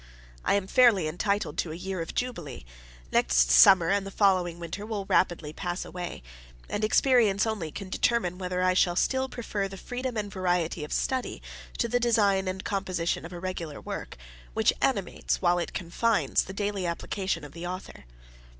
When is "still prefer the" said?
8.95-9.77